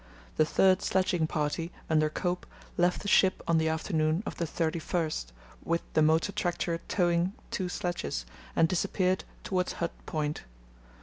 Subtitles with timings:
[0.37, 5.27] The third sledging party, under Cope, left the ship on the afternoon of the 31st,
[5.63, 8.25] with the motor tractor towing two sledges,
[8.55, 10.41] and disappeared towards Hut Point.